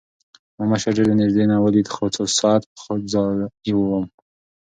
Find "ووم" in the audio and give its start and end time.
3.75-4.05